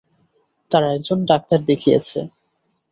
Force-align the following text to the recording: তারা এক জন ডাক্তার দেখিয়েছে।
তারা 0.71 0.87
এক 0.95 1.01
জন 1.07 1.19
ডাক্তার 1.31 1.59
দেখিয়েছে। 1.69 2.19